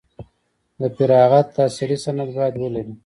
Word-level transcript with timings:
د 0.79 0.81
فراغت 0.95 1.47
تحصیلي 1.57 1.97
سند 2.03 2.29
باید 2.35 2.53
ولري. 2.57 2.93